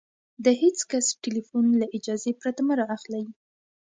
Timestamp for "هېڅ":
0.61-0.77